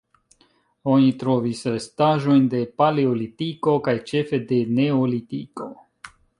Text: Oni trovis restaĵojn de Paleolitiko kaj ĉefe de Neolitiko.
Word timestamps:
Oni 0.93 1.11
trovis 1.23 1.61
restaĵojn 1.75 2.49
de 2.55 2.63
Paleolitiko 2.83 3.77
kaj 3.89 3.97
ĉefe 4.13 4.43
de 4.53 4.63
Neolitiko. 4.81 5.73